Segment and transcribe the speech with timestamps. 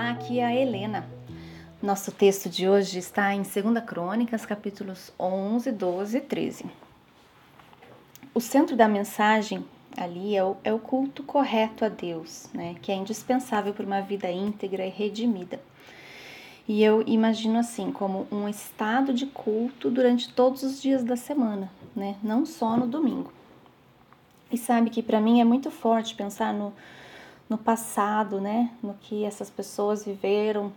[0.00, 1.06] aqui é a Helena.
[1.82, 6.64] Nosso texto de hoje está em 2 Crônicas, capítulos 11, 12 e 13.
[8.34, 9.64] O centro da mensagem
[9.96, 14.00] ali é o, é o culto correto a Deus, né, que é indispensável para uma
[14.00, 15.60] vida íntegra e redimida.
[16.66, 21.70] E eu imagino assim, como um estado de culto durante todos os dias da semana,
[21.94, 23.30] né, não só no domingo.
[24.50, 26.72] E sabe que para mim é muito forte pensar no,
[27.52, 28.70] no passado, né?
[28.82, 30.72] No que essas pessoas viveram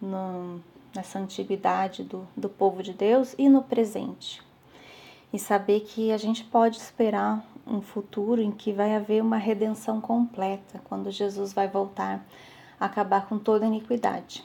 [0.00, 0.60] no,
[0.94, 4.40] nessa antiguidade do, do povo de Deus e no presente.
[5.32, 10.00] E saber que a gente pode esperar um futuro em que vai haver uma redenção
[10.00, 12.24] completa, quando Jesus vai voltar
[12.78, 14.44] a acabar com toda iniquidade.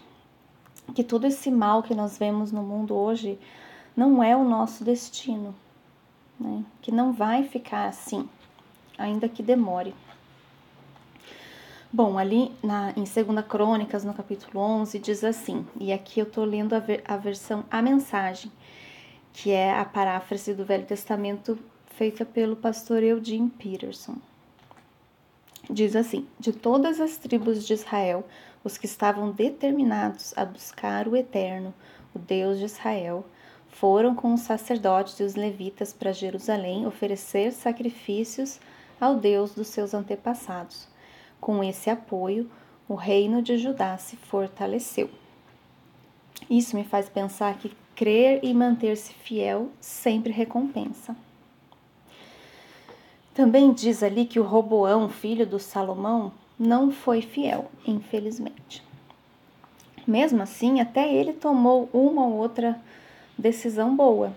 [0.96, 3.38] Que todo esse mal que nós vemos no mundo hoje
[3.96, 5.54] não é o nosso destino,
[6.40, 6.66] né?
[6.82, 8.28] que não vai ficar assim,
[8.98, 9.94] ainda que demore.
[11.92, 16.46] Bom, ali na, em 2 Crônicas, no capítulo 11, diz assim, e aqui eu estou
[16.46, 18.52] lendo a, ver, a versão A Mensagem,
[19.34, 24.18] que é a paráfrase do Velho Testamento feita pelo pastor Eugene Peterson.
[25.68, 28.24] Diz assim: De todas as tribos de Israel,
[28.64, 31.74] os que estavam determinados a buscar o Eterno,
[32.14, 33.26] o Deus de Israel,
[33.68, 38.60] foram com os sacerdotes e os levitas para Jerusalém oferecer sacrifícios
[39.02, 40.88] ao Deus dos seus antepassados.
[41.40, 42.50] Com esse apoio,
[42.88, 45.10] o reino de Judá se fortaleceu.
[46.50, 51.16] Isso me faz pensar que crer e manter-se fiel sempre recompensa.
[53.34, 58.84] Também diz ali que o Roboão, filho do Salomão, não foi fiel, infelizmente.
[60.06, 62.80] Mesmo assim, até ele tomou uma ou outra
[63.38, 64.34] decisão boa,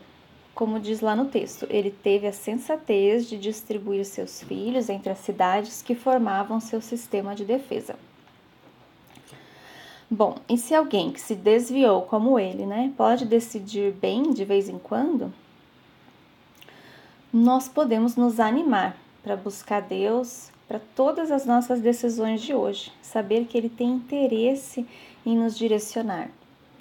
[0.54, 5.18] como diz lá no texto, ele teve a sensatez de distribuir seus filhos entre as
[5.18, 7.96] cidades que formavam seu sistema de defesa.
[10.10, 14.68] Bom, e se alguém que se desviou como ele, né, pode decidir bem de vez
[14.68, 15.32] em quando,
[17.32, 23.46] nós podemos nos animar para buscar Deus para todas as nossas decisões de hoje, saber
[23.46, 24.86] que Ele tem interesse
[25.24, 26.30] em nos direcionar.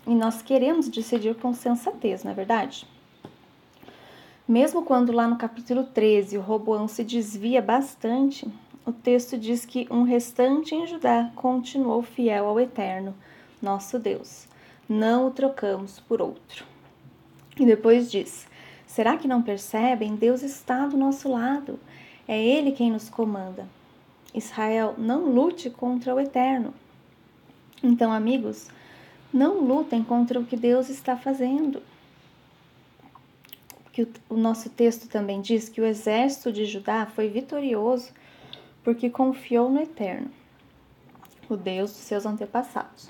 [0.06, 2.86] E nós queremos decidir com sensatez, não é verdade?
[4.52, 8.46] Mesmo quando lá no capítulo 13 o Roboão se desvia bastante,
[8.86, 13.16] o texto diz que um restante em Judá continuou fiel ao Eterno,
[13.62, 14.50] nosso Deus.
[14.90, 16.66] Não o trocamos por outro.
[17.58, 18.46] E depois diz:
[18.86, 20.18] Será que não percebem?
[20.18, 21.80] Deus está do nosso lado.
[22.28, 23.66] É Ele quem nos comanda.
[24.36, 26.74] Israel, não lute contra o Eterno.
[27.82, 28.68] Então, amigos,
[29.32, 31.82] não lutem contra o que Deus está fazendo
[33.92, 38.12] que o, nosso texto também diz que o exército de Judá foi vitorioso
[38.84, 40.32] porque confiou no Eterno,
[41.50, 43.10] o Deus dos seus antepassados.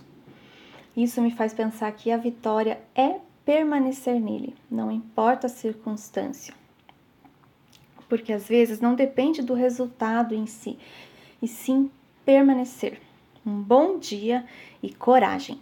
[0.98, 6.54] Isso me faz pensar que a vitória é permanecer nele, não importa a circunstância.
[8.10, 10.78] Porque às vezes não depende do resultado em si,
[11.42, 11.90] e sim
[12.26, 13.00] permanecer.
[13.46, 14.46] Um bom dia
[14.84, 15.60] e coragem!